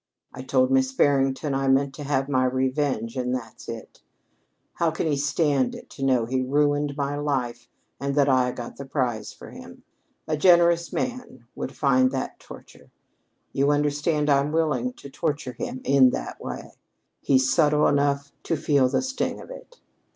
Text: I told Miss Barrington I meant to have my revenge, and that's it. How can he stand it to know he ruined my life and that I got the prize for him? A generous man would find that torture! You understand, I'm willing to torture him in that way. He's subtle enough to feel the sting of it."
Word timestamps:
I 0.33 0.41
told 0.41 0.71
Miss 0.71 0.91
Barrington 0.91 1.53
I 1.53 1.67
meant 1.67 1.93
to 1.93 2.03
have 2.03 2.27
my 2.27 2.43
revenge, 2.45 3.15
and 3.15 3.35
that's 3.35 3.69
it. 3.69 4.01
How 4.73 4.89
can 4.89 5.05
he 5.05 5.15
stand 5.15 5.75
it 5.75 5.91
to 5.91 6.03
know 6.03 6.25
he 6.25 6.41
ruined 6.41 6.97
my 6.97 7.15
life 7.17 7.67
and 7.99 8.15
that 8.15 8.27
I 8.27 8.51
got 8.51 8.77
the 8.77 8.85
prize 8.87 9.31
for 9.31 9.51
him? 9.51 9.83
A 10.27 10.35
generous 10.35 10.91
man 10.91 11.45
would 11.53 11.75
find 11.77 12.09
that 12.09 12.39
torture! 12.39 12.89
You 13.53 13.69
understand, 13.69 14.27
I'm 14.27 14.51
willing 14.51 14.93
to 14.93 15.09
torture 15.11 15.53
him 15.53 15.81
in 15.83 16.09
that 16.09 16.41
way. 16.43 16.71
He's 17.21 17.51
subtle 17.53 17.85
enough 17.85 18.31
to 18.41 18.55
feel 18.57 18.89
the 18.89 19.03
sting 19.03 19.39
of 19.39 19.51
it." 19.51 19.79